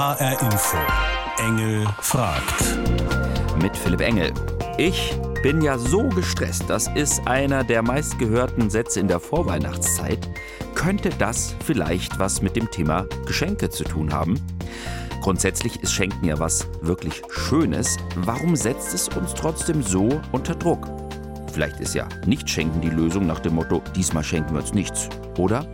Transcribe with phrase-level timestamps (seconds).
[0.00, 0.78] HR Info.
[1.46, 2.78] Engel fragt.
[3.60, 4.32] Mit Philipp Engel.
[4.78, 10.26] Ich bin ja so gestresst, das ist einer der meistgehörten Sätze in der Vorweihnachtszeit.
[10.74, 14.40] Könnte das vielleicht was mit dem Thema Geschenke zu tun haben?
[15.20, 17.98] Grundsätzlich ist Schenken ja was wirklich Schönes.
[18.16, 20.88] Warum setzt es uns trotzdem so unter Druck?
[21.52, 25.66] Vielleicht ist ja Nicht-Schenken die Lösung nach dem Motto, diesmal schenken wir uns nichts, oder?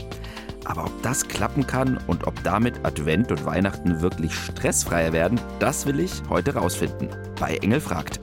[0.67, 5.87] Aber ob das klappen kann und ob damit Advent und Weihnachten wirklich stressfreier werden, das
[5.87, 7.09] will ich heute rausfinden.
[7.39, 8.21] Bei Engel fragt.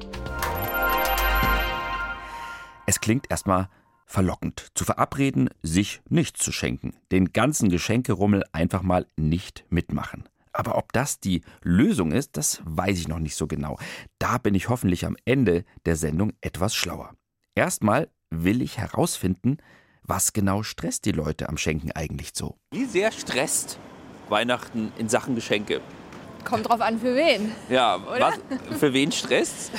[2.86, 3.70] Es klingt erstmal
[4.06, 10.26] verlockend, zu verabreden, sich nichts zu schenken, den ganzen Geschenkerummel einfach mal nicht mitmachen.
[10.52, 13.80] Aber ob das die Lösung ist, das weiß ich noch nicht so genau.
[14.20, 17.16] Da bin ich hoffentlich am Ende der Sendung etwas schlauer.
[17.56, 19.58] Erstmal will ich herausfinden,
[20.06, 22.58] was genau stresst die Leute am Schenken eigentlich so?
[22.72, 23.78] Wie sehr stresst
[24.30, 25.82] Weihnachten in Sachen Geschenke?
[26.44, 27.54] Kommt drauf an, für wen.
[27.70, 28.36] Ja, was,
[28.78, 29.72] für wen stresst?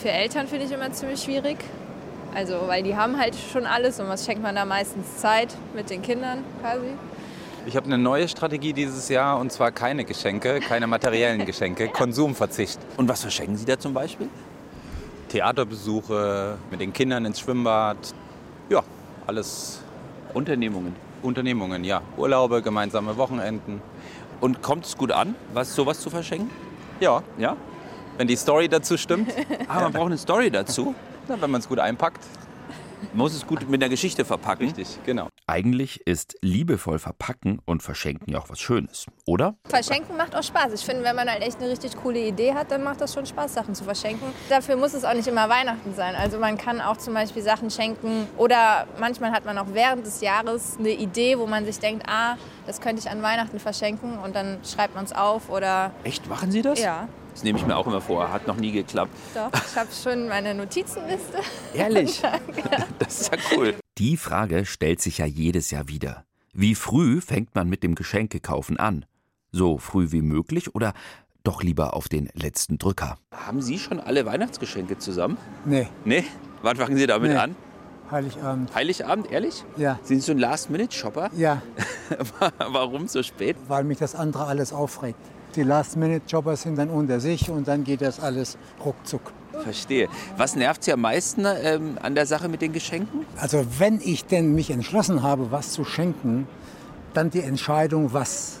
[0.00, 1.58] Für Eltern finde ich immer ziemlich schwierig.
[2.34, 5.90] Also, weil die haben halt schon alles und was schenkt man da meistens Zeit mit
[5.90, 6.86] den Kindern quasi.
[7.66, 12.80] Ich habe eine neue Strategie dieses Jahr und zwar keine Geschenke, keine materiellen Geschenke, Konsumverzicht.
[12.96, 14.28] Und was verschenken Sie da zum Beispiel?
[15.28, 17.96] Theaterbesuche, mit den Kindern ins Schwimmbad,
[18.68, 18.82] ja,
[19.26, 19.82] alles
[20.34, 20.94] Unternehmungen.
[21.22, 22.02] Unternehmungen, ja.
[22.16, 23.80] Urlaube, gemeinsame Wochenenden.
[24.40, 26.50] Und kommt es gut an, was sowas zu verschenken?
[27.00, 27.56] Ja, Ja?
[28.18, 29.32] wenn die Story dazu stimmt,
[29.68, 30.94] Ah, man braucht eine Story dazu.
[31.28, 32.22] na, wenn man es gut einpackt.
[33.12, 34.66] Man muss es gut mit einer Geschichte verpacken.
[34.66, 35.28] Richtig, genau.
[35.52, 39.54] Eigentlich ist liebevoll verpacken und verschenken ja auch was Schönes, oder?
[39.68, 40.72] Verschenken macht auch Spaß.
[40.72, 43.26] Ich finde, wenn man halt echt eine richtig coole Idee hat, dann macht das schon
[43.26, 44.32] Spaß, Sachen zu verschenken.
[44.48, 46.14] Dafür muss es auch nicht immer Weihnachten sein.
[46.16, 50.22] Also man kann auch zum Beispiel Sachen schenken oder manchmal hat man auch während des
[50.22, 54.34] Jahres eine Idee, wo man sich denkt, ah, das könnte ich an Weihnachten verschenken und
[54.34, 56.80] dann schreibt man es auf oder Echt, machen Sie das?
[56.80, 57.08] ja.
[57.34, 58.32] Das nehme ich mir auch immer vor.
[58.32, 59.12] Hat noch nie geklappt.
[59.34, 61.40] Doch, ich habe schon meine Notizenliste.
[61.74, 62.22] Ehrlich?
[62.98, 63.74] Das ist ja cool.
[63.98, 66.24] Die Frage stellt sich ja jedes Jahr wieder.
[66.54, 69.04] Wie früh fängt man mit dem Geschenkekaufen an?
[69.50, 70.94] So früh wie möglich oder
[71.44, 73.18] doch lieber auf den letzten Drücker?
[73.34, 75.36] Haben Sie schon alle Weihnachtsgeschenke zusammen?
[75.66, 76.24] Nee, Nee?
[76.62, 77.36] Wann fangen Sie damit Nee.
[77.36, 77.56] an?
[78.10, 78.74] Heiligabend.
[78.74, 79.64] Heiligabend, ehrlich?
[79.76, 79.98] Ja.
[80.02, 81.30] Sind Sie so ein Last-Minute-Shopper?
[81.36, 81.62] Ja,
[82.58, 83.56] Warum so spät?
[83.68, 85.18] weil mich das andere alles aufregt.
[85.56, 89.32] Die Last-Minute-Jobber sind dann unter sich und dann geht das alles ruckzuck.
[89.60, 90.08] Verstehe.
[90.36, 93.26] Was nervt Sie am meisten ähm, an der Sache mit den Geschenken?
[93.36, 96.46] Also wenn ich denn mich entschlossen habe, was zu schenken,
[97.14, 98.58] dann die Entscheidung, was.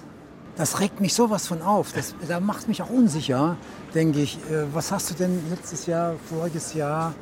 [0.56, 1.92] Das regt mich sowas von auf.
[1.94, 3.56] Das, da macht mich auch unsicher,
[3.94, 4.36] denke ich.
[4.50, 7.14] Äh, was hast du denn letztes Jahr, voriges Jahr?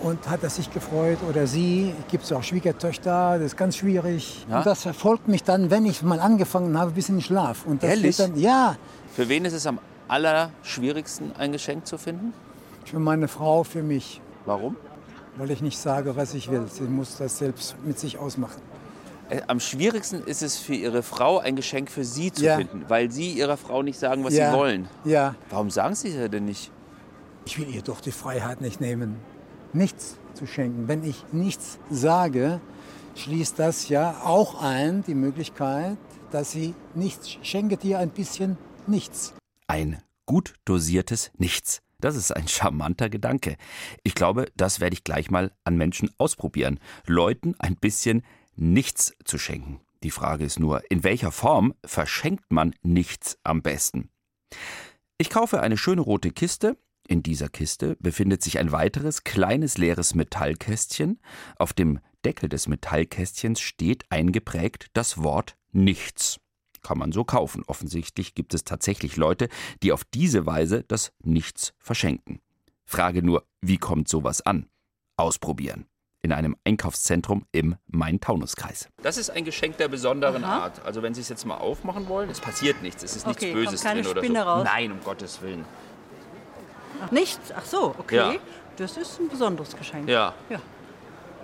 [0.00, 1.92] Und hat er sich gefreut oder sie?
[2.08, 3.34] Gibt es auch Schwiegertöchter?
[3.34, 4.46] Das ist ganz schwierig.
[4.48, 4.58] Ja?
[4.58, 7.66] Und das verfolgt mich dann, wenn ich mal angefangen habe, bis in den Schlaf.
[7.66, 8.16] Und das Ehrlich?
[8.16, 8.76] Dann, ja,
[9.16, 12.32] Für wen ist es am allerschwierigsten, ein Geschenk zu finden?
[12.88, 14.20] Für meine Frau, für mich.
[14.44, 14.76] Warum?
[15.36, 16.66] Weil ich nicht sage, was ich will.
[16.68, 18.60] Sie muss das selbst mit sich ausmachen.
[19.30, 22.56] Äh, Am schwierigsten ist es für Ihre Frau, ein Geschenk für Sie zu Ja.
[22.56, 24.50] finden, weil Sie Ihrer Frau nicht sagen, was ja.
[24.50, 24.88] Sie wollen.
[25.04, 26.72] Ja, Warum sagen Sie es denn nicht?
[27.44, 29.16] ich will ihr doch die Freiheit nicht nehmen,
[29.72, 30.86] nichts zu schenken.
[30.86, 32.60] Wenn ich nichts sage,
[33.14, 35.96] schließt das ja auch ein, die Möglichkeit,
[36.30, 39.32] dass sie nichts schenke dir ein bisschen nichts.
[39.66, 41.80] Ein gut dosiertes Nichts.
[42.00, 43.56] Das ist ein charmanter Gedanke.
[44.04, 46.78] Ich glaube, das werde ich gleich mal an Menschen ausprobieren.
[47.06, 48.22] Leuten ein bisschen
[48.54, 49.80] nichts zu schenken.
[50.04, 54.10] Die Frage ist nur, in welcher Form verschenkt man nichts am besten?
[55.18, 56.76] Ich kaufe eine schöne rote Kiste.
[57.08, 61.20] In dieser Kiste befindet sich ein weiteres kleines leeres Metallkästchen.
[61.56, 66.38] Auf dem Deckel des Metallkästchens steht eingeprägt das Wort Nichts.
[66.82, 67.62] Kann man so kaufen.
[67.66, 69.48] Offensichtlich gibt es tatsächlich Leute,
[69.82, 72.40] die auf diese Weise das Nichts verschenken.
[72.84, 74.66] Frage nur, wie kommt sowas an?
[75.16, 75.86] Ausprobieren.
[76.22, 78.88] In einem Einkaufszentrum im Main-Taunus-Kreis.
[79.02, 80.84] Das ist ein Geschenk der besonderen Art.
[80.84, 83.02] Also wenn Sie es jetzt mal aufmachen wollen, es passiert nichts.
[83.02, 84.44] Es ist nichts Okay, Böses kommt keine drin oder Spinne so.
[84.46, 84.64] raus?
[84.64, 85.64] Nein, um Gottes Willen.
[87.02, 87.52] Ach, nichts?
[87.54, 88.16] Ach so, okay.
[88.16, 88.34] Ja.
[88.76, 90.08] Das ist ein besonderes Geschenk.
[90.08, 90.34] Ja.
[90.50, 90.60] Ja.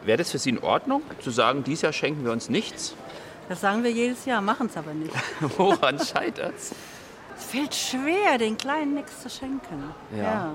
[0.04, 2.94] Wäre das für Sie in Ordnung, zu sagen, dieses Jahr schenken wir uns nichts?
[3.48, 5.12] Das sagen wir jedes Jahr, machen es aber nicht.
[5.58, 6.74] Woran scheitert's?
[7.36, 9.82] Es fällt schwer, den Kleinen nichts zu schenken.
[10.16, 10.54] Ja.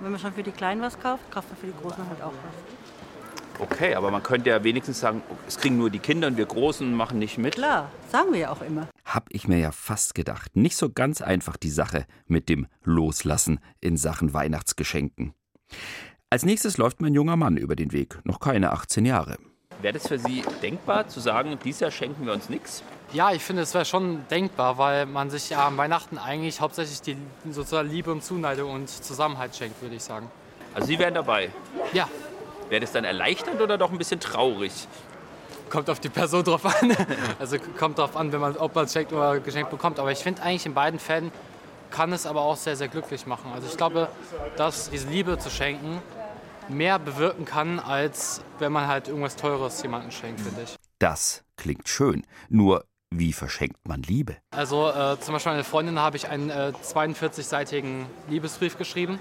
[0.00, 2.32] Wenn man schon für die Kleinen was kauft, kauft man für die Großen halt auch
[2.32, 3.60] was.
[3.60, 6.94] Okay, aber man könnte ja wenigstens sagen, es kriegen nur die Kinder und wir Großen
[6.94, 7.54] machen nicht mit.
[7.54, 8.88] Klar, sagen wir ja auch immer.
[9.04, 10.56] Hab ich mir ja fast gedacht.
[10.56, 15.34] Nicht so ganz einfach die Sache mit dem Loslassen in Sachen Weihnachtsgeschenken.
[16.30, 19.36] Als nächstes läuft mein junger Mann über den Weg, noch keine 18 Jahre.
[19.82, 22.82] Wäre das für Sie denkbar, zu sagen, dieses Jahr schenken wir uns nichts?
[23.12, 27.02] Ja, ich finde, es wäre schon denkbar, weil man sich ja an Weihnachten eigentlich hauptsächlich
[27.02, 27.16] die
[27.50, 30.30] sozusagen Liebe und Zuneigung und Zusammenhalt schenkt, würde ich sagen.
[30.74, 31.50] Also Sie wären dabei.
[31.92, 32.08] Ja,
[32.70, 34.72] Wäre das dann erleichternd oder doch ein bisschen traurig?
[35.68, 36.96] kommt auf die Person drauf an.
[37.38, 40.00] Also kommt drauf an, wenn man, ob man es schenkt oder geschenkt bekommt.
[40.00, 41.30] Aber ich finde eigentlich in beiden Fällen
[41.90, 43.52] kann es aber auch sehr, sehr glücklich machen.
[43.54, 44.08] Also ich glaube,
[44.56, 46.02] dass diese Liebe zu schenken
[46.70, 50.76] mehr bewirken kann, als wenn man halt irgendwas Teures jemandem schenkt, finde ich.
[50.98, 52.26] Das klingt schön.
[52.48, 54.36] Nur, wie verschenkt man Liebe?
[54.50, 59.18] Also äh, zum Beispiel meine Freundin habe ich einen äh, 42-seitigen Liebesbrief geschrieben.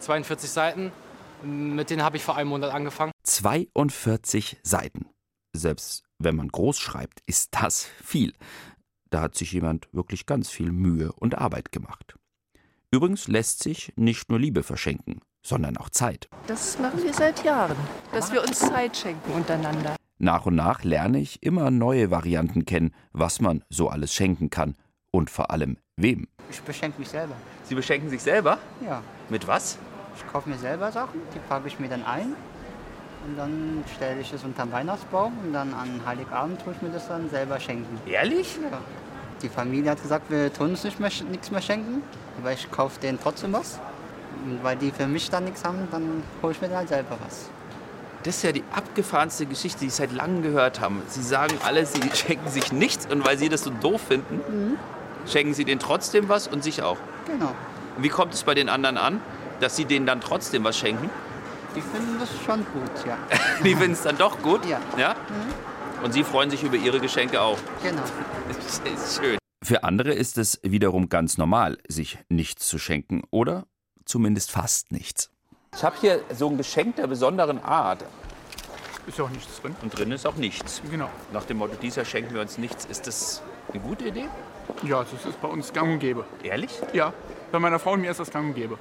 [0.00, 0.92] 42 Seiten.
[1.42, 3.12] Mit denen habe ich vor einem Monat angefangen.
[3.24, 5.06] 42 Seiten.
[5.54, 8.32] Selbst wenn man groß schreibt, ist das viel.
[9.10, 12.16] Da hat sich jemand wirklich ganz viel Mühe und Arbeit gemacht.
[12.90, 16.28] Übrigens lässt sich nicht nur Liebe verschenken, sondern auch Zeit.
[16.46, 17.76] Das machen wir seit Jahren,
[18.12, 19.94] dass wir uns Zeit schenken untereinander.
[20.18, 24.74] Nach und nach lerne ich immer neue Varianten kennen, was man so alles schenken kann
[25.10, 26.28] und vor allem wem.
[26.50, 27.34] Ich beschenke mich selber.
[27.64, 28.58] Sie beschenken sich selber?
[28.84, 29.78] Ja, Mit was?
[30.16, 32.34] ich kaufe mir selber Sachen, die packe ich mir dann ein
[33.26, 36.90] und dann stelle ich es unter den Weihnachtsbaum und dann an Heiligabend tue ich mir
[36.90, 37.98] das dann selber schenken.
[38.08, 38.58] Ehrlich?
[38.70, 38.78] Ja.
[39.42, 42.02] Die Familie hat gesagt, wir tun uns nicht mehr, nichts mehr schenken,
[42.40, 43.80] aber ich kaufe denen trotzdem was.
[44.44, 47.16] Und weil die für mich dann nichts haben, dann hole ich mir dann halt selber
[47.24, 47.50] was.
[48.22, 50.96] Das ist ja die abgefahrenste Geschichte, die ich seit langem gehört habe.
[51.08, 54.78] Sie sagen alle, sie schenken sich nichts und weil sie das so doof finden,
[55.26, 56.96] schenken sie denen trotzdem was und sich auch.
[57.26, 57.54] Genau.
[57.96, 59.20] Und wie kommt es bei den anderen an,
[59.60, 61.10] dass sie denen dann trotzdem was schenken?
[61.76, 63.18] Die finden das schon gut, ja.
[63.64, 64.64] Die finden es dann doch gut?
[64.66, 64.80] Ja.
[64.96, 65.16] ja?
[66.02, 67.58] Und sie freuen sich über ihre Geschenke auch.
[67.82, 68.02] Genau.
[68.48, 69.38] Das ist schön.
[69.64, 73.64] Für andere ist es wiederum ganz normal, sich nichts zu schenken oder
[74.04, 75.30] zumindest fast nichts.
[75.76, 78.04] Ich habe hier so ein Geschenk der besonderen Art.
[79.06, 79.74] Ist ja auch nichts drin.
[79.82, 80.80] Und drin ist auch nichts.
[80.90, 81.10] Genau.
[81.32, 82.84] Nach dem Motto, dieses Jahr schenken wir uns nichts.
[82.86, 83.42] Ist das
[83.72, 84.28] eine gute Idee?
[84.82, 86.24] Ja, das ist bei uns gang und gäbe.
[86.42, 86.70] Ehrlich?
[86.92, 87.12] Ja,
[87.52, 88.78] bei meiner Frau und mir ist das gang und gäbe.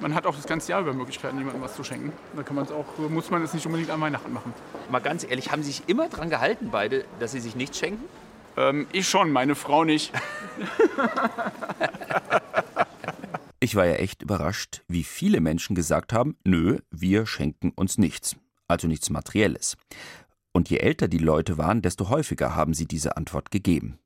[0.00, 2.12] Man hat auch das ganze Jahr über Möglichkeiten, jemandem was zu schenken.
[2.36, 4.54] Da kann man es auch, muss man es nicht unbedingt an Weihnachten machen.
[4.90, 8.04] Mal ganz ehrlich, haben Sie sich immer dran gehalten, beide, dass Sie sich nichts schenken?
[8.56, 10.12] Ähm, ich schon, meine Frau nicht.
[13.60, 18.36] Ich war ja echt überrascht, wie viele Menschen gesagt haben, nö, wir schenken uns nichts.
[18.68, 19.76] Also nichts Materielles.
[20.52, 23.98] Und je älter die Leute waren, desto häufiger haben sie diese Antwort gegeben.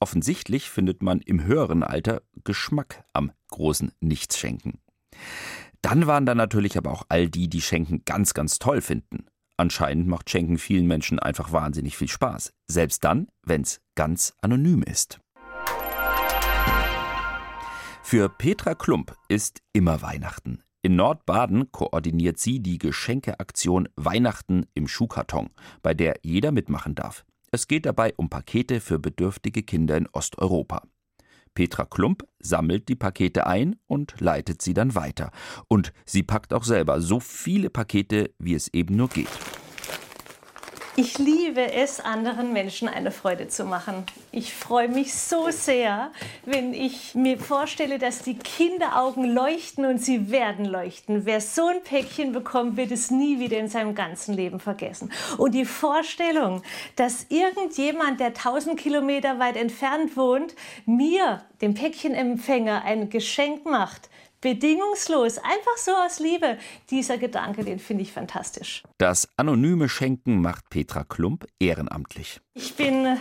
[0.00, 4.80] Offensichtlich findet man im höheren Alter Geschmack am großen Nichtsschenken.
[5.82, 9.26] Dann waren da natürlich aber auch all die, die Schenken ganz, ganz toll finden.
[9.58, 12.52] Anscheinend macht Schenken vielen Menschen einfach wahnsinnig viel Spaß.
[12.68, 15.20] Selbst dann, wenn's ganz anonym ist.
[18.08, 20.62] Für Petra Klump ist immer Weihnachten.
[20.80, 25.50] In Nordbaden koordiniert sie die Geschenkeaktion Weihnachten im Schuhkarton,
[25.82, 27.24] bei der jeder mitmachen darf.
[27.50, 30.82] Es geht dabei um Pakete für bedürftige Kinder in Osteuropa.
[31.54, 35.32] Petra Klump sammelt die Pakete ein und leitet sie dann weiter.
[35.66, 39.26] Und sie packt auch selber so viele Pakete, wie es eben nur geht.
[40.98, 44.06] Ich liebe es, anderen Menschen eine Freude zu machen.
[44.32, 46.10] Ich freue mich so sehr,
[46.46, 51.26] wenn ich mir vorstelle, dass die Kinderaugen leuchten und sie werden leuchten.
[51.26, 55.12] Wer so ein Päckchen bekommt, wird es nie wieder in seinem ganzen Leben vergessen.
[55.36, 56.62] Und die Vorstellung,
[56.96, 60.54] dass irgendjemand, der 1000 Kilometer weit entfernt wohnt,
[60.86, 64.08] mir, dem Päckchenempfänger, ein Geschenk macht,
[64.46, 66.56] bedingungslos, einfach so aus Liebe.
[66.88, 68.84] Dieser Gedanke, den finde ich fantastisch.
[68.96, 72.40] Das anonyme Schenken macht Petra Klump ehrenamtlich.
[72.54, 73.18] Ich bin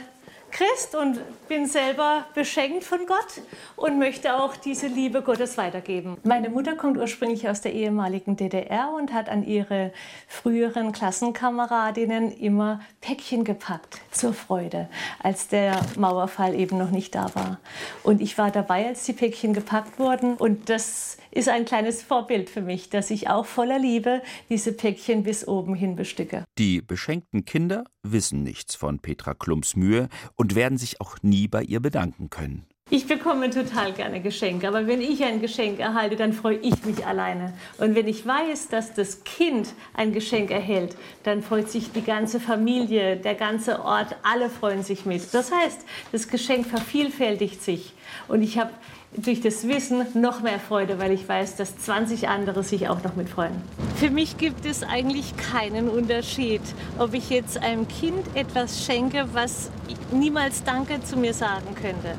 [0.55, 1.19] Christ und
[1.49, 3.41] bin selber beschenkt von Gott
[3.75, 6.15] und möchte auch diese Liebe Gottes weitergeben.
[6.23, 9.91] Meine Mutter kommt ursprünglich aus der ehemaligen DDR und hat an ihre
[10.29, 14.87] früheren Klassenkameradinnen immer Päckchen gepackt zur Freude,
[15.21, 17.59] als der Mauerfall eben noch nicht da war.
[18.03, 22.49] Und ich war dabei, als die Päckchen gepackt wurden und das ist ein kleines Vorbild
[22.49, 26.45] für mich, dass ich auch voller Liebe diese Päckchen bis oben hin bestücke.
[26.57, 31.61] Die beschenkten Kinder wissen nichts von Petra Klumps Mühe und werden sich auch nie bei
[31.61, 32.65] ihr bedanken können.
[32.91, 37.03] Ich bekomme total gerne Geschenke, aber wenn ich ein Geschenk erhalte, dann freue ich mich
[37.03, 37.53] alleine.
[37.79, 42.39] Und wenn ich weiß, dass das Kind ein Geschenk erhält, dann freut sich die ganze
[42.39, 45.33] Familie, der ganze Ort, alle freuen sich mit.
[45.33, 47.93] Das heißt, das Geschenk vervielfältigt sich.
[48.27, 48.69] Und ich habe
[49.17, 53.15] durch das Wissen noch mehr Freude, weil ich weiß, dass 20 andere sich auch noch
[53.15, 53.53] mitfreuen.
[53.95, 56.61] Für mich gibt es eigentlich keinen Unterschied,
[56.99, 59.69] ob ich jetzt einem Kind etwas schenke, was
[60.11, 62.15] niemals Danke zu mir sagen könnte,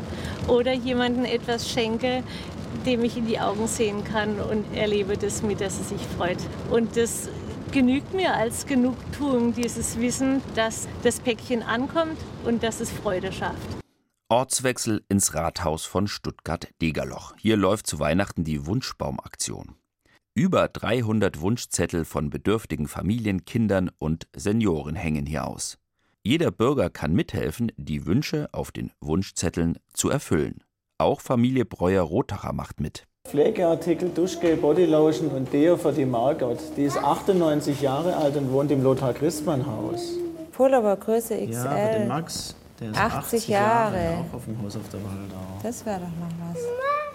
[0.49, 2.23] oder jemandem etwas schenke,
[2.85, 6.39] dem ich in die Augen sehen kann und erlebe das mit, dass es sich freut.
[6.71, 7.29] Und das
[7.73, 13.86] genügt mir als Genugtuung dieses Wissen, dass das Päckchen ankommt und dass es Freude schafft.
[14.29, 17.35] Ortswechsel ins Rathaus von Stuttgart-Degerloch.
[17.39, 19.77] Hier läuft zu Weihnachten die Wunschbaumaktion.
[20.35, 25.79] Über 300 Wunschzettel von bedürftigen Familien, Kindern und Senioren hängen hier aus.
[26.25, 30.65] Jeder Bürger kann mithelfen, die Wünsche auf den Wunschzetteln zu erfüllen.
[30.99, 33.07] Auch Familie Breuer-Rothacher macht mit.
[33.29, 36.59] Pflegeartikel, Duschgel, Bodylotion und Deo für die Margot.
[36.77, 40.15] Die ist 98 Jahre alt und wohnt im Lothar-Christmann-Haus.
[40.51, 41.53] Pullover Größe XL.
[41.53, 42.57] Ja, für den Max.
[42.81, 43.97] Der ist 80, 80 Jahre.
[43.97, 44.25] Jahre.
[44.31, 45.37] Auch auf dem Haus auf der Waldau.
[45.63, 46.63] Das wäre doch noch was.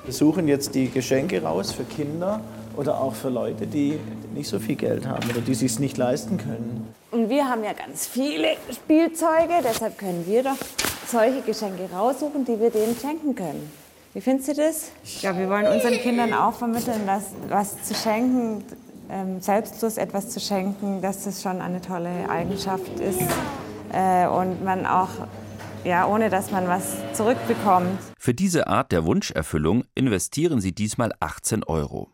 [0.04, 2.42] Wir suchen jetzt die Geschenke raus für Kinder
[2.76, 4.00] oder auch für Leute, die
[4.34, 6.92] nicht so viel Geld haben oder die sich nicht leisten können.
[7.12, 10.58] Und wir haben ja ganz viele Spielzeuge, deshalb können wir doch
[11.08, 13.72] solche Geschenke raussuchen, die wir denen schenken können.
[14.14, 14.92] Wie findest du das?
[15.04, 18.64] Ich glaube, wir wollen unseren Kindern auch vermitteln, dass was zu schenken,
[19.10, 23.22] ähm, selbstlos etwas zu schenken, dass das schon eine tolle Eigenschaft ist
[23.94, 25.10] äh, und man auch
[25.84, 28.00] ja, ohne dass man was zurückbekommt.
[28.18, 32.10] Für diese Art der Wunscherfüllung investieren sie diesmal 18 Euro.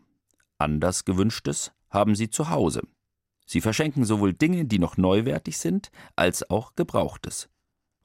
[0.58, 2.82] Anders gewünschtes haben sie zu Hause.
[3.46, 7.48] Sie verschenken sowohl Dinge, die noch neuwertig sind, als auch Gebrauchtes.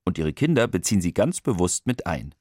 [0.05, 2.33] Und ihre Kinder beziehen sie ganz bewusst mit ein.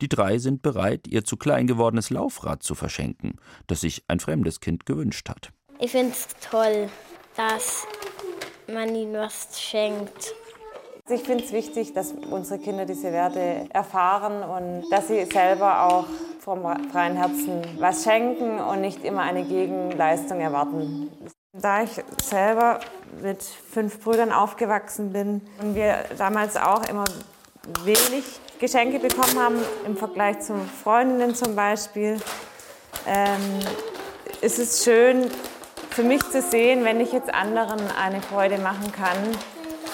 [0.00, 4.60] Die drei sind bereit, ihr zu klein gewordenes Laufrad zu verschenken, das sich ein fremdes
[4.60, 5.52] Kind gewünscht hat.
[5.78, 6.88] Ich finde es toll,
[7.36, 7.86] dass
[8.66, 10.34] man ihnen was schenkt.
[11.10, 16.06] Ich finde es wichtig, dass unsere Kinder diese Werte erfahren und dass sie selber auch
[16.40, 21.10] vom freien Herzen was schenken und nicht immer eine Gegenleistung erwarten.
[21.52, 22.80] Da ich selber
[23.20, 27.04] mit fünf Brüdern aufgewachsen bin und wir damals auch immer
[27.82, 28.24] wenig
[28.58, 32.18] Geschenke bekommen haben im Vergleich zu Freundinnen zum Beispiel,
[33.06, 33.60] ähm,
[34.40, 35.30] ist es schön
[35.90, 39.18] für mich zu sehen, wenn ich jetzt anderen eine Freude machen kann,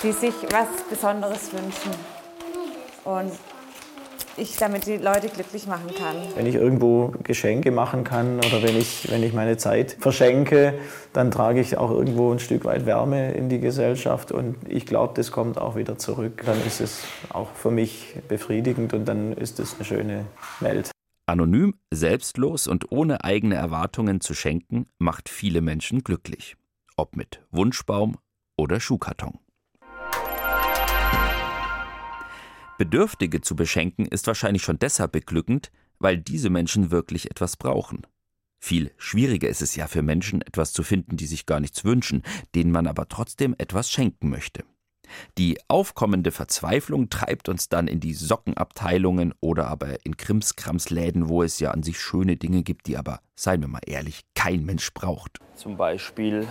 [0.03, 1.93] die sich was Besonderes wünschen.
[3.05, 3.33] Und
[4.37, 6.17] ich damit die Leute glücklich machen kann.
[6.35, 10.75] Wenn ich irgendwo Geschenke machen kann oder wenn ich, wenn ich meine Zeit verschenke,
[11.13, 15.15] dann trage ich auch irgendwo ein Stück weit Wärme in die Gesellschaft und ich glaube,
[15.15, 16.43] das kommt auch wieder zurück.
[16.47, 20.25] Dann ist es auch für mich befriedigend und dann ist es eine schöne
[20.61, 20.91] Welt.
[21.27, 26.57] Anonym, selbstlos und ohne eigene Erwartungen zu schenken, macht viele Menschen glücklich.
[26.97, 28.17] Ob mit Wunschbaum
[28.57, 29.39] oder Schuhkarton.
[32.81, 38.07] Bedürftige zu beschenken ist wahrscheinlich schon deshalb beglückend, weil diese Menschen wirklich etwas brauchen.
[38.59, 42.23] Viel schwieriger ist es ja für Menschen, etwas zu finden, die sich gar nichts wünschen,
[42.55, 44.65] denen man aber trotzdem etwas schenken möchte.
[45.37, 51.61] Die aufkommende Verzweiflung treibt uns dann in die Sockenabteilungen oder aber in Krimskramsläden, wo es
[51.61, 55.39] ja an sich schöne Dinge gibt, die aber, seien wir mal ehrlich, kein Mensch braucht.
[55.55, 56.49] Zum Beispiel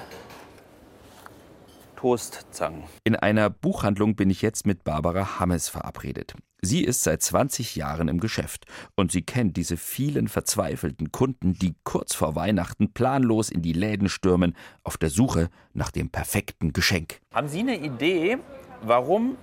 [2.00, 2.84] Toastzangen.
[3.04, 6.34] In einer Buchhandlung bin ich jetzt mit Barbara Hammes verabredet.
[6.62, 8.66] Sie ist seit 20 Jahren im Geschäft
[8.96, 14.08] und sie kennt diese vielen verzweifelten Kunden, die kurz vor Weihnachten planlos in die Läden
[14.08, 17.20] stürmen, auf der Suche nach dem perfekten Geschenk.
[17.34, 18.38] Haben Sie eine Idee,
[18.82, 19.36] warum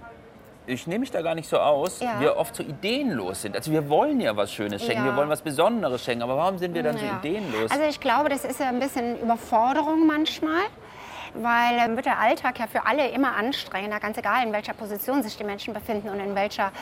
[0.67, 2.19] ich nehme mich da gar nicht so aus, Ja.
[2.21, 3.55] wir oft so ideenlos sind.
[3.55, 5.13] Also wir wollen ja was Schönes schenken, Ja.
[5.13, 7.03] wir wollen was Besonderes schenken, aber warum sind wir dann Ja.
[7.23, 7.71] so ideenlos?
[7.71, 10.63] Also ich glaube, das ist ja ein bisschen Überforderung manchmal.
[11.43, 15.23] Weil ähm, wird der Alltag ja für alle immer anstrengender, ganz egal in welcher Position
[15.23, 16.73] sich die Menschen befinden und in welcher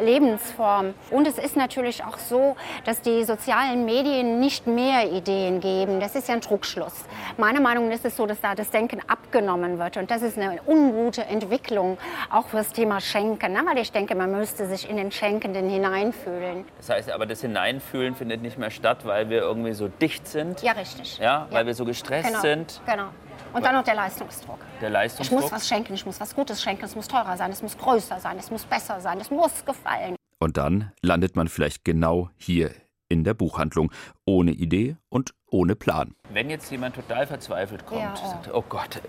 [0.00, 0.94] Lebensform.
[1.10, 6.00] Und es ist natürlich auch so, dass die sozialen Medien nicht mehr Ideen geben.
[6.00, 7.04] Das ist ja ein Trugschluss.
[7.36, 9.96] Meiner Meinung nach ist es so, dass da das Denken abgenommen wird.
[9.96, 11.98] Und das ist eine ungute Entwicklung,
[12.30, 13.52] auch für das Thema Schenken.
[13.52, 13.62] Ne?
[13.64, 16.64] Weil ich denke, man müsste sich in den Schenkenden hineinfühlen.
[16.78, 20.62] Das heißt aber, das Hineinfühlen findet nicht mehr statt, weil wir irgendwie so dicht sind.
[20.62, 21.18] Ja, richtig.
[21.18, 22.80] Ja, weil wir so gestresst Genau, sind.
[22.86, 23.08] Genau.
[23.54, 24.58] Und dann noch der Leistungsdruck.
[24.80, 25.40] Der Ich Leistungsdruck.
[25.42, 28.18] muss was schenken, ich muss was Gutes schenken, es muss teurer sein, es muss größer
[28.20, 30.16] sein, es muss besser sein, es muss gefallen.
[30.40, 32.72] Und dann landet man vielleicht genau hier
[33.08, 33.92] in der Buchhandlung,
[34.24, 36.14] ohne Idee und ohne Plan.
[36.30, 38.28] Wenn jetzt jemand total verzweifelt kommt, Ja, oh.
[38.28, 39.00] sagt, oh Gott,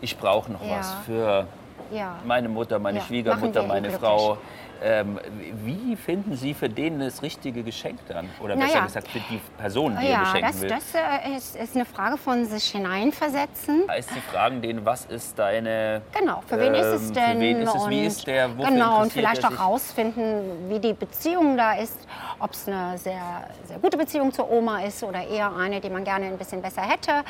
[0.00, 0.78] ich brauche noch Ja.
[0.78, 1.48] was für
[1.90, 2.16] Ja.
[2.24, 3.90] meine Mutter, meine Ja, Schwiegermutter, meine.
[3.90, 4.38] Frau.
[4.80, 5.18] Ähm,
[5.64, 8.28] wie finden Sie für den das richtige Geschenk dann?
[8.40, 8.84] Oder besser Naja.
[8.84, 10.68] gesagt, für die Person, die Ja, beschenken das, will?
[10.68, 13.84] das äh, ist, ist eine Frage von sich hineinversetzen.
[13.88, 16.02] heißt, Sie fragen den, was ist deine...
[16.16, 17.24] Genau, für wen ist es ähm, denn?
[17.32, 20.92] Für wen ist es, wie ist der, wofür Genau, und vielleicht auch rausfinden, wie die
[20.92, 21.98] Beziehung da ist.
[22.38, 26.04] Ob es eine sehr, sehr gute Beziehung zur Oma ist oder eher eine, die man
[26.04, 27.24] gerne ein bisschen besser hätte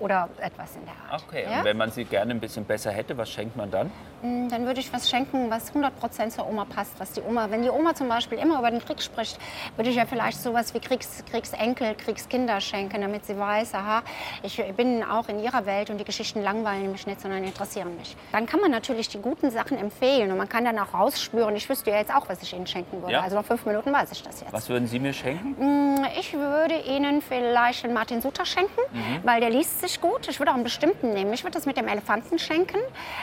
[0.00, 1.22] oder etwas in der Art.
[1.28, 1.58] Okay, Ja?
[1.58, 3.87] und wenn man sie gerne ein bisschen besser hätte, was schenkt man dann?
[3.88, 4.17] one.
[4.22, 6.98] Dann würde ich was schenken, was 100% zur Oma passt.
[6.98, 9.38] Was die Oma, wenn die Oma zum Beispiel immer über den Krieg spricht,
[9.76, 14.02] würde ich ja vielleicht sowas wie Kriegs, Kriegsenkel, Kriegskinder schenken, damit sie weiß, aha,
[14.42, 18.16] ich bin auch in ihrer Welt und die Geschichten langweilen mich nicht, sondern interessieren mich.
[18.32, 21.54] Dann kann man natürlich die guten Sachen empfehlen und man kann dann auch rausspüren.
[21.56, 23.12] Ich wüsste ja jetzt auch, was ich ihnen schenken würde.
[23.12, 23.20] Ja.
[23.20, 24.52] Also nach fünf Minuten weiß ich das jetzt.
[24.52, 25.54] Was würden Sie mir schenken?
[25.58, 29.20] Mm, Ich würde Ihnen vielleicht den Martin Suter schenken, Mhm.
[29.24, 30.26] weil der liest sich gut.
[30.28, 31.32] Ich würde auch einen bestimmten nehmen.
[31.32, 32.78] Ich würde das mit dem Elefanten schenken,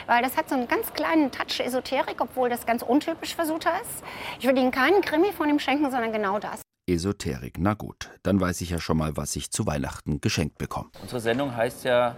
[0.06, 3.72] weil das hat so einen ganz kleinen Touch Esoterik, obwohl das ganz untypisch für Suter
[3.80, 4.04] ist.
[4.38, 6.60] Ich würde Ihnen keinen Krimi von ihm schenken, sondern genau das.
[6.88, 7.56] Esoterik.
[7.58, 10.90] Na gut, dann weiß ich ja schon mal, was ich zu Weihnachten geschenkt bekomme.
[11.02, 12.14] Unsere Sendung heißt ja,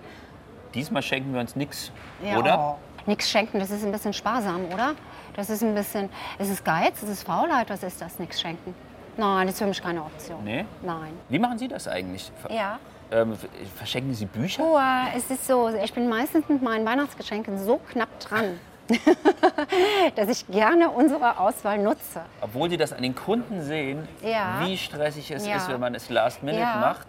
[0.75, 1.91] diesmal schenken wir uns nichts,
[2.37, 2.79] oder?
[3.07, 4.95] Nichts schenken, das ist ein bisschen sparsam, oder?
[5.35, 8.75] Das ist ein bisschen, ist es Geiz, ist es Faulheit, was ist das, nichts schenken?
[9.17, 10.45] Nein, das ist für mich keine Option.
[10.45, 10.67] Nee?
[10.83, 11.13] Nein.
[11.31, 12.31] Wie machen Sie das eigentlich?
[12.51, 12.79] Ja.
[13.11, 13.37] Ähm,
[13.77, 14.63] verschenken Sie Bücher?
[14.63, 14.79] Oh,
[15.17, 18.59] es ist so, ich bin meistens mit meinen Weihnachtsgeschenken so knapp dran,
[20.17, 22.21] dass ich gerne unsere Auswahl nutze.
[22.41, 24.61] Obwohl Sie das an den Kunden sehen, Ja.
[24.65, 25.57] wie stressig es Ja.
[25.57, 26.77] ist, wenn man es last minute Ja.
[26.77, 27.07] macht.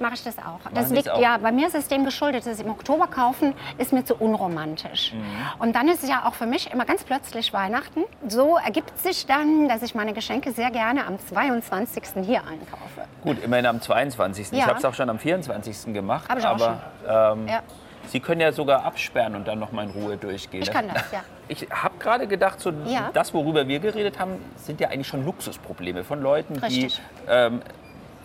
[0.00, 0.62] Mache ich das auch.
[0.64, 1.20] Machen Das liegt, auch?
[1.20, 5.12] ja, bei mir ist es dem geschuldet, dass im Oktober kaufen ist mir zu unromantisch.
[5.12, 5.22] Mhm.
[5.60, 8.04] Und dann ist es ja auch für mich immer ganz plötzlich Weihnachten.
[8.28, 12.02] So ergibt sich dann, dass ich meine Geschenke sehr gerne am 22.
[12.24, 13.06] hier einkaufe.
[13.22, 14.52] Gut, immerhin am 22.
[14.52, 14.66] Ich Ja.
[14.66, 15.92] habe es auch schon am 24.
[15.94, 16.28] gemacht.
[16.28, 17.60] Hab ich auch aber ähm, Ja.
[18.06, 20.62] Sie können ja sogar absperren und dann noch mal in Ruhe durchgehen.
[20.62, 21.20] Ich kann das, ja.
[21.48, 23.10] Ich habe gerade gedacht, so Ja.
[23.14, 27.00] das, worüber wir geredet haben, sind ja eigentlich schon Luxusprobleme von Leuten, die Richtig.
[27.28, 27.62] ähm,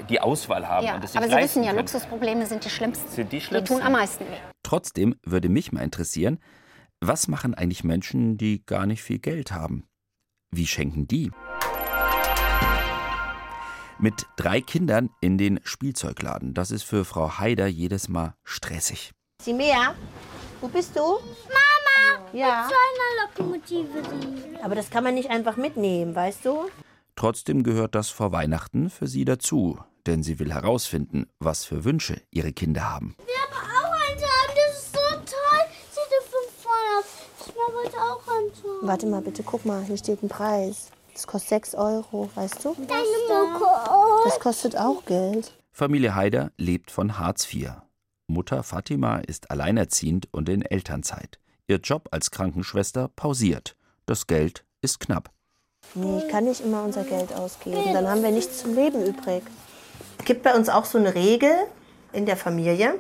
[0.10, 1.80] die Auswahl haben Ja, und sich aber Sie wissen ja, können.
[1.80, 3.08] Luxusprobleme sind die schlimmsten.
[3.10, 3.76] Sind die Die schlimmsten.
[3.78, 4.38] tun am meisten weh.
[4.64, 6.40] Trotzdem würde mich mal interessieren,
[7.02, 9.86] was machen eigentlich Menschen, die gar nicht viel Geld haben?
[10.52, 11.32] Wie schenken die?
[14.00, 19.12] Mit drei Kindern in den Spielzeugladen, das ist für Frau Haider jedes Mal stressig.
[19.42, 19.94] Simea,
[20.62, 21.02] wo bist du?
[21.02, 22.64] Mama, Ja.
[22.68, 22.76] mit so
[23.44, 24.64] einer Lokomotive.
[24.64, 26.70] Aber das kann man nicht einfach mitnehmen, weißt du?
[27.18, 29.78] Trotzdem gehört das vor Weihnachten für sie dazu,
[30.10, 33.16] denn sie will herausfinden, was für Wünsche ihre Kinder haben.
[33.26, 35.66] Wir haben auch eins haben, das ist so toll.
[35.92, 37.48] Sieht von vorne aus.
[37.48, 38.88] Ich will heute auch eins haben.
[38.88, 40.90] Warte mal bitte, guck mal, hier steht ein Preis.
[41.14, 42.76] Das kostet 6 Euro, weißt du?
[42.88, 44.24] Deine Moko.
[44.24, 45.54] Das kostet auch Geld.
[45.72, 47.70] Familie Haider lebt von Hartz IV.
[48.28, 51.40] Mutter Fatima ist alleinerziehend und in Elternzeit.
[51.68, 53.76] Ihr Job als Krankenschwester pausiert.
[54.06, 55.30] Das Geld ist knapp.
[55.94, 57.94] Nee, ich kann nicht immer unser Geld ausgeben.
[57.94, 59.44] Dann haben wir nichts zum Leben übrig.
[60.20, 61.52] Es gibt bei uns auch so eine Regel
[62.14, 63.00] in der Familie.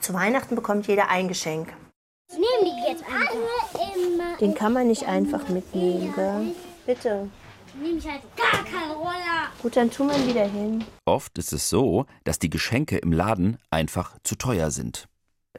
[0.00, 1.72] Zu Weihnachten bekommt jeder ein Geschenk.
[2.30, 4.36] Ich nehme die jetzt alle immer.
[4.38, 6.54] Den kann man nicht einfach mitnehmen, gell?
[6.86, 7.28] Bitte.
[7.74, 9.48] Nehme ich halt gar keine Roller.
[9.62, 10.84] Gut, dann tun wir ihn wieder hin.
[11.04, 15.08] Oft ist es so, dass die Geschenke im Laden einfach zu teuer sind.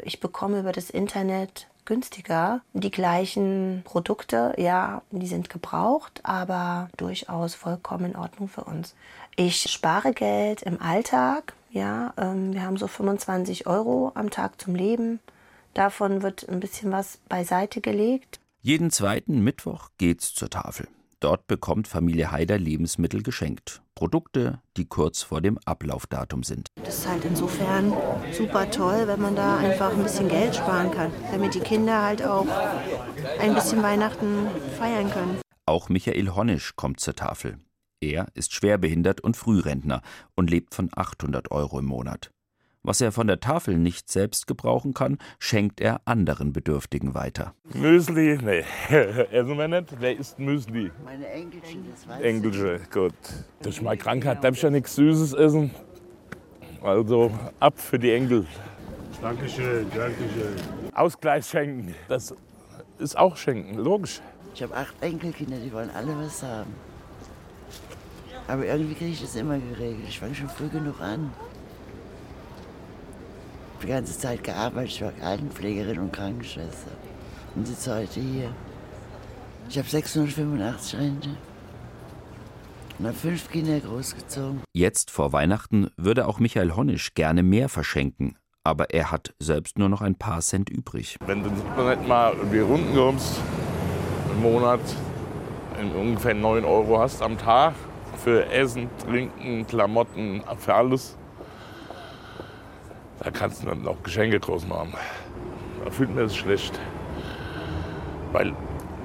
[0.02, 4.54] Ich bekomme über das Internet günstiger die gleichen Produkte.
[4.58, 8.96] Ja, die sind gebraucht, aber durchaus vollkommen in Ordnung für uns.
[9.36, 11.54] Ich spare Geld im Alltag.
[11.72, 15.20] Ja, ähm, wir haben so 25 Euro am Tag zum Leben.
[15.74, 18.40] Davon wird ein bisschen was beiseite gelegt.
[18.62, 20.88] Jeden zweiten Mittwoch geht's zur Tafel.
[21.20, 23.82] Dort bekommt Familie Haider Lebensmittel geschenkt.
[23.96, 26.68] Produkte, die kurz vor dem Ablaufdatum sind.
[26.84, 27.92] Das ist halt insofern
[28.34, 32.24] super toll, wenn man da einfach ein bisschen Geld sparen kann, damit die Kinder halt
[32.24, 32.46] auch
[33.40, 35.40] ein bisschen Weihnachten feiern können.
[35.66, 37.58] Auch Michael Honnisch kommt zur Tafel.
[38.12, 40.02] Er ist schwerbehindert und Frührentner
[40.36, 42.32] und lebt von 800 Euro im Monat.
[42.86, 47.54] Was er von der Tafel nicht selbst gebrauchen kann, schenkt er anderen Bedürftigen weiter.
[47.74, 48.38] Müsli?
[48.44, 48.66] Nee,
[49.32, 49.96] essen wir nicht.
[50.00, 50.92] Wer isst Müsli?
[51.06, 53.14] Meine Enkelchen, das weiß Engelche, gut.
[53.62, 55.72] Durch meine Krankheit darf ich ja nichts Süßes essen.
[56.82, 58.46] Also ab für die Enkel.
[59.22, 60.56] Dankeschön, Dankeschön.
[60.94, 62.36] Ausgleich schenken, das
[63.00, 64.20] ist auch schenken, logisch.
[64.54, 66.76] Ich habe acht Enkelkinder, die wollen alle was haben.
[68.48, 70.06] Aber irgendwie kriege ich das immer geregelt.
[70.08, 71.32] Ich fange schon früh genug an.
[73.70, 74.92] Ich habe die ganze Zeit gearbeitet.
[74.92, 76.92] Ich war Altenpflegerin und Krankenschwester.
[77.56, 78.54] Und sitze heute hier.
[79.70, 81.30] Ich habe 685 Rente.
[83.00, 84.62] Und habe fünf Kinder großgezogen.
[84.74, 89.90] Jetzt vor Weihnachten würde auch Michael Honnisch gerne mehr verschenken, aber er hat selbst nur
[89.90, 91.18] noch ein paar Cent übrig.
[91.26, 93.40] Wenn du nicht mal die Runden kommst,
[94.32, 94.82] im Monat
[95.82, 97.74] in ungefähr 9 Euro hast am Tag
[98.18, 101.18] für Essen, Trinken, Klamotten, für alles,
[103.20, 104.94] da kannst du dann noch Geschenke draus machen.
[105.84, 106.78] Da fühlt mir das schlecht.
[108.32, 108.56] Weil,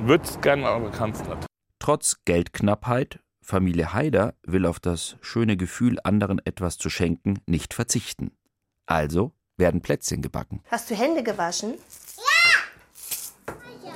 [0.01, 1.47] würdest gerne, aber kannst nicht.
[1.79, 8.33] Trotz Geldknappheit, Familie Haider will auf das schöne Gefühl, anderen etwas zu schenken, nicht verzichten.
[8.87, 10.63] Also werden Plätzchen gebacken.
[10.71, 11.75] Hast du Hände gewaschen?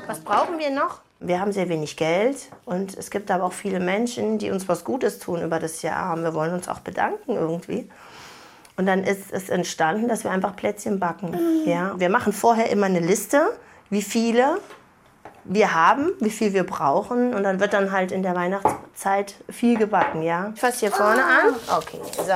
[0.07, 1.01] Was brauchen wir noch?
[1.21, 4.85] Wir haben sehr wenig Geld und es gibt aber auch viele Menschen, die uns was
[4.85, 6.15] Gutes tun über das Jahr.
[6.15, 7.89] Und wir wollen uns auch bedanken irgendwie.
[8.77, 11.37] Und dann ist es entstanden, dass wir einfach Plätzchen backen.
[11.67, 11.95] Ja?
[11.99, 13.57] Wir machen vorher immer eine Liste,
[13.91, 14.59] wie viele
[15.45, 17.35] wir haben, wie viel wir brauchen.
[17.35, 20.23] Und dann wird dann halt in der Weihnachtszeit viel gebacken.
[20.23, 20.51] Ja?
[20.55, 21.55] Ich fasse hier vorne an.
[21.79, 22.33] Okay, so.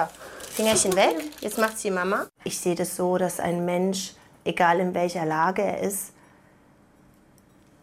[0.52, 1.16] Fingerchen weg.
[1.40, 2.26] Jetzt macht sie Mama.
[2.44, 4.12] Ich sehe das so, dass ein Mensch,
[4.44, 6.12] egal in welcher Lage er ist,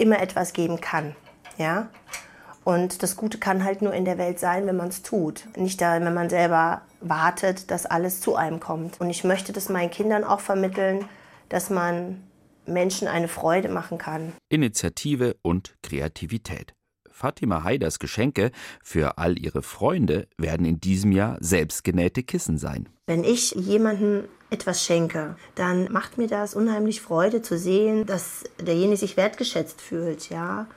[0.04, 1.16] immer etwas geben kann.
[1.58, 1.89] Ja?
[2.63, 5.46] Und das Gute kann halt nur in der Welt sein, wenn man es tut.
[5.58, 9.02] Nicht da, wenn man selber wartet, dass alles zu einem kommt.
[9.02, 11.06] Und ich möchte das meinen Kindern auch vermitteln,
[11.50, 12.24] dass man
[12.66, 14.34] Menschen eine Freude machen kann.
[14.50, 16.74] Initiative und Kreativität.
[17.12, 22.89] Fatima Haiders Geschenke für all ihre Freunde werden in diesem Jahr selbstgenähte Kissen sein.
[23.06, 28.98] Wenn ich jemandem etwas schenke, dann macht mir das unheimlich Freude zu sehen, dass derjenige
[28.98, 30.68] sich wertgeschätzt fühlt, ja.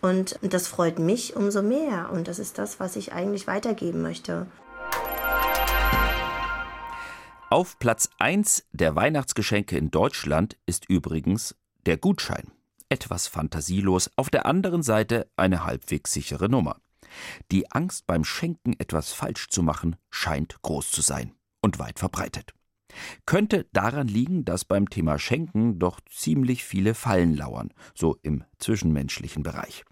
[0.00, 2.10] Und das freut mich umso mehr.
[2.12, 4.46] Und das ist das, was ich eigentlich weitergeben möchte.
[7.48, 11.54] Auf Platz 1 der Weihnachtsgeschenke in Deutschland ist übrigens
[11.86, 12.50] der Gutschein.
[12.88, 16.80] Etwas fantasielos, auf der anderen Seite eine halbwegs sichere Nummer.
[17.50, 22.52] Die Angst beim Schenken etwas falsch zu machen scheint groß zu sein und weit verbreitet.
[23.26, 29.42] Könnte daran liegen, dass beim Thema Schenken doch ziemlich viele Fallen lauern, so im zwischenmenschlichen
[29.42, 29.84] Bereich.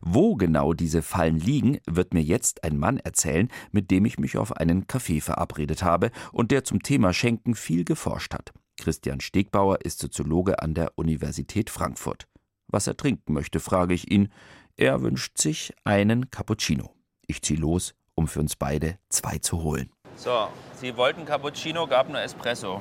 [0.00, 4.36] Wo genau diese Fallen liegen, wird mir jetzt ein Mann erzählen, mit dem ich mich
[4.36, 8.52] auf einen Kaffee verabredet habe und der zum Thema Schenken viel geforscht hat.
[8.78, 12.26] Christian Stegbauer ist Soziologe an der Universität Frankfurt.
[12.68, 14.28] Was er trinken möchte, frage ich ihn.
[14.76, 16.90] Er wünscht sich einen Cappuccino.
[17.26, 19.93] Ich ziehe los, um für uns beide zwei zu holen.
[20.16, 22.80] So, Sie wollten Cappuccino, gab nur Espresso.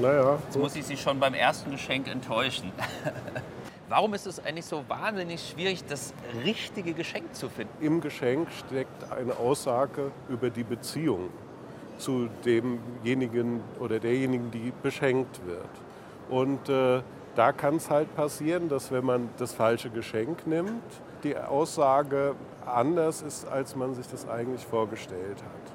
[0.00, 0.38] Naja.
[0.44, 2.72] Jetzt muss ich Sie schon beim ersten Geschenk enttäuschen.
[3.88, 6.12] Warum ist es eigentlich so wahnsinnig schwierig, das
[6.44, 7.72] richtige Geschenk zu finden?
[7.84, 11.30] Im Geschenk steckt eine Aussage über die Beziehung
[11.98, 15.68] zu demjenigen oder derjenigen, die beschenkt wird.
[16.28, 17.00] Und äh,
[17.36, 20.82] da kann es halt passieren, dass wenn man das falsche Geschenk nimmt,
[21.22, 22.34] die Aussage
[22.66, 25.65] anders ist, als man sich das eigentlich vorgestellt hat.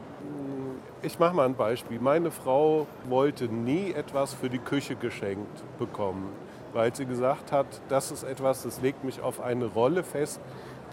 [1.04, 2.00] Ich mache mal ein Beispiel.
[2.00, 6.30] Meine Frau wollte nie etwas für die Küche geschenkt bekommen
[6.74, 10.40] weil sie gesagt hat, das ist etwas, das legt mich auf eine Rolle fest,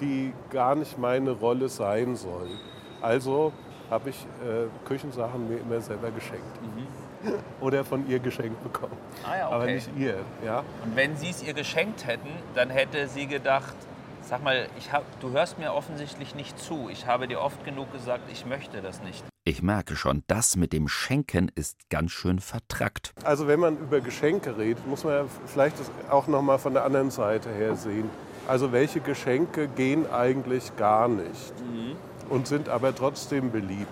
[0.01, 2.49] die gar nicht meine Rolle sein soll.
[3.01, 3.53] Also
[3.91, 6.45] habe ich äh, Küchensachen mir immer selber geschenkt.
[6.63, 7.35] Mhm.
[7.61, 8.97] Oder von ihr geschenkt bekommen.
[9.25, 9.55] Ah ja, okay.
[9.55, 10.19] Aber nicht ihr.
[10.45, 10.63] Ja?
[10.85, 13.75] Und wenn Sie es ihr geschenkt hätten, dann hätte sie gedacht,
[14.29, 16.89] sag mal, ich hab, du hörst mir offensichtlich nicht zu.
[16.93, 19.25] Ich habe dir oft genug gesagt, ich möchte das nicht.
[19.45, 23.13] Ich merke schon, das mit dem Schenken ist ganz schön vertrackt.
[23.25, 26.75] Also wenn man über Geschenke redet, muss man ja vielleicht das auch noch mal von
[26.75, 28.11] der anderen Seite her sehen.
[28.47, 31.97] Also welche Geschenke gehen eigentlich gar nicht mhm.
[32.29, 33.89] und sind aber trotzdem beliebt?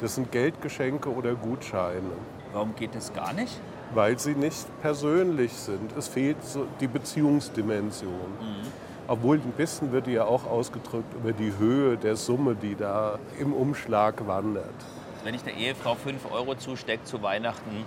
[0.00, 2.12] Das sind Geldgeschenke oder Gutscheine.
[2.52, 3.58] Warum geht es gar nicht?
[3.94, 5.96] Weil sie nicht persönlich sind.
[5.96, 8.12] Es fehlt so die Beziehungsdimension.
[8.12, 8.87] Mhm.
[9.08, 13.18] Obwohl ein bisschen wird die ja auch ausgedrückt über die Höhe der Summe, die da
[13.40, 14.74] im Umschlag wandert
[15.24, 17.84] wenn ich der Ehefrau 5 Euro zustecke zu Weihnachten.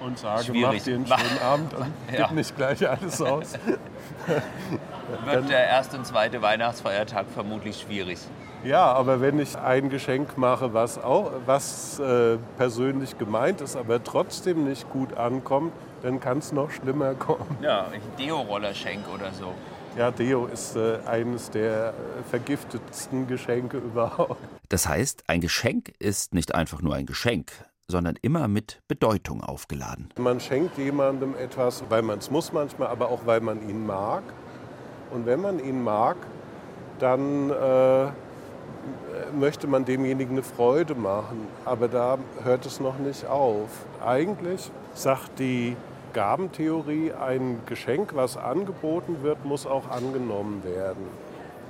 [0.00, 0.78] Und sage, schwierig.
[0.78, 2.26] mach dir einen schönen Abend und ja.
[2.26, 3.52] gib nicht gleich alles aus.
[5.24, 8.18] Wird der erste und zweite Weihnachtsfeiertag vermutlich schwierig.
[8.62, 14.04] Ja, aber wenn ich ein Geschenk mache, was, auch, was äh, persönlich gemeint ist, aber
[14.04, 17.56] trotzdem nicht gut ankommt, dann kann es noch schlimmer kommen.
[17.62, 19.54] Ja, ich Deo-Roller schenke oder so.
[19.96, 21.92] Ja, Deo ist äh, eines der äh,
[22.28, 24.36] vergiftetsten Geschenke überhaupt.
[24.68, 27.50] Das heißt, ein Geschenk ist nicht einfach nur ein Geschenk,
[27.88, 30.10] sondern immer mit Bedeutung aufgeladen.
[30.18, 34.22] Man schenkt jemandem etwas, weil man es muss manchmal, aber auch weil man ihn mag.
[35.10, 36.16] Und wenn man ihn mag,
[37.00, 38.08] dann äh,
[39.38, 41.46] möchte man demjenigen eine Freude machen.
[41.64, 43.68] Aber da hört es noch nicht auf.
[44.04, 45.76] Eigentlich sagt die
[46.12, 51.06] Gabentheorie, ein Geschenk, was angeboten wird, muss auch angenommen werden.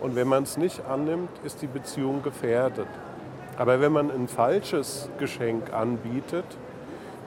[0.01, 2.89] Und wenn man es nicht annimmt, ist die Beziehung gefährdet.
[3.59, 6.47] Aber wenn man ein falsches Geschenk anbietet,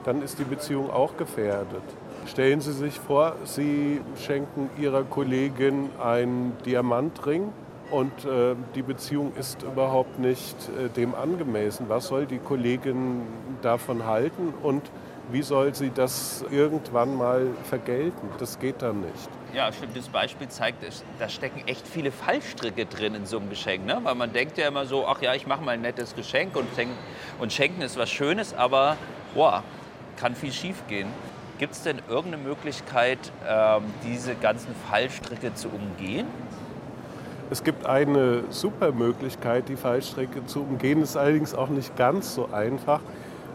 [0.04, 1.82] dann ist die Beziehung auch gefährdet.
[2.26, 7.52] Stellen Sie sich vor, Sie schenken Ihrer Kollegin einen Diamantring
[7.90, 11.86] und äh, die Beziehung ist überhaupt nicht äh, dem angemessen.
[11.88, 13.22] Was soll die Kollegin
[13.62, 14.82] davon halten und
[15.30, 18.28] wie soll sie das irgendwann mal vergelten?
[18.38, 19.28] Das geht dann nicht.
[19.54, 19.96] Ja, stimmt.
[19.96, 20.84] Das Beispiel zeigt,
[21.18, 23.86] da stecken echt viele Fallstricke drin in so einem Geschenk.
[23.86, 23.98] Ne?
[24.02, 26.66] Weil man denkt ja immer so, ach ja, ich mache mal ein nettes Geschenk und,
[27.38, 28.96] und Schenken ist was Schönes, aber
[29.34, 29.62] boah,
[30.16, 31.08] kann viel schief gehen.
[31.58, 33.18] Gibt es denn irgendeine Möglichkeit,
[33.48, 36.26] ähm, diese ganzen Fallstricke zu umgehen?
[37.54, 42.50] Es gibt eine super Möglichkeit, die Fallstrecke zu umgehen, ist allerdings auch nicht ganz so
[42.50, 43.00] einfach,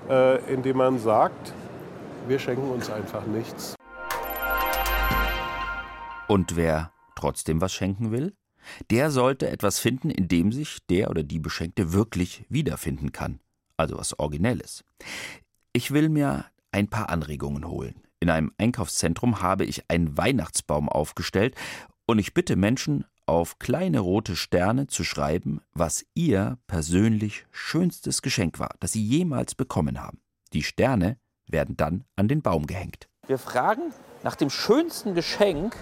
[0.10, 1.54] äh, indem man sagt,
[2.26, 3.76] wir schenken uns einfach nichts.
[6.30, 8.32] Und wer trotzdem was schenken will,
[8.90, 13.42] der sollte etwas finden, in dem sich der oder die Beschenkte wirklich wiederfinden kann.
[13.76, 14.86] Also was Originelles.
[15.74, 17.96] Ich will mir ein paar Anregungen holen.
[18.22, 21.56] In einem Einkaufszentrum habe ich einen Weihnachtsbaum aufgestellt
[22.06, 28.60] und ich bitte Menschen, auf kleine rote Sterne zu schreiben, was ihr persönlich schönstes Geschenk
[28.60, 30.20] war, das sie jemals bekommen haben.
[30.54, 33.08] Die Sterne werden dann an den Baum gehängt.
[33.28, 35.76] Wir fragen nach dem schönsten Geschenk,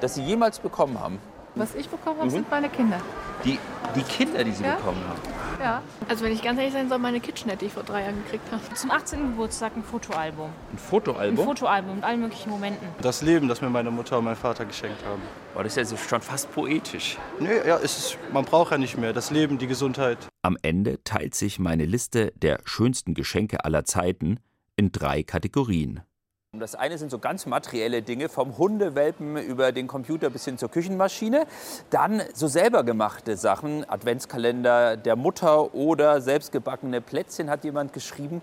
[0.00, 1.18] das Sie jemals bekommen haben.
[1.56, 2.32] Was ich bekommen habe, Mhm.
[2.32, 3.00] sind meine Kinder.
[3.44, 3.58] Die,
[3.94, 4.74] die Kinder, die Sie Ja?
[4.76, 5.20] bekommen haben.
[5.60, 5.82] Ja.
[6.08, 8.50] Also wenn ich ganz ehrlich sein soll, meine KitchenNet, die ich vor drei Jahren gekriegt
[8.50, 8.60] habe.
[8.74, 9.30] Zum 18.
[9.30, 10.50] Geburtstag ein Fotoalbum.
[10.72, 11.38] Ein Fotoalbum?
[11.38, 12.88] Ein Fotoalbum mit allen möglichen Momenten.
[13.00, 15.22] Das Leben, das mir meine Mutter und mein Vater geschenkt haben.
[15.54, 17.18] Boah, das ist ja schon fast poetisch.
[17.38, 19.12] Nee, ja, es ist, man braucht ja nicht mehr.
[19.12, 20.18] Das Leben, die Gesundheit.
[20.42, 24.40] Am Ende teilt sich meine Liste der schönsten Geschenke aller Zeiten
[24.76, 26.00] in drei Kategorien.
[26.60, 30.70] Das eine sind so ganz materielle Dinge, vom Hundewelpen über den Computer bis hin zur
[30.70, 31.46] Küchenmaschine.
[31.90, 38.40] Dann so selber gemachte Sachen, Adventskalender der Mutter oder selbstgebackene Plätzchen hat jemand geschrieben.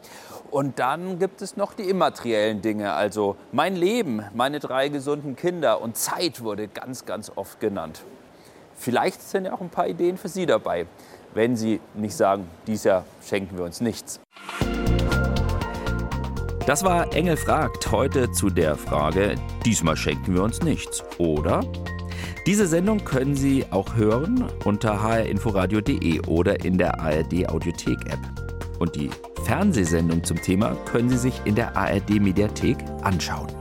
[0.50, 5.82] Und dann gibt es noch die immateriellen Dinge, also mein Leben, meine drei gesunden Kinder
[5.82, 8.04] und Zeit wurde ganz, ganz oft genannt.
[8.76, 10.88] Vielleicht sind ja auch ein paar Ideen für Sie dabei,
[11.34, 14.20] wenn Sie nicht sagen, dieses Jahr schenken wir uns nichts.
[16.68, 21.62] Das war Engel fragt heute zu der Frage, diesmal schenken wir uns nichts, oder?
[22.46, 28.20] Diese Sendung können Sie auch hören unter hrinforadio.de oder in der ARD Audiothek App.
[28.80, 29.10] Und die
[29.44, 33.61] Fernsehsendung zum Thema können Sie sich in der ARD Mediathek anschauen.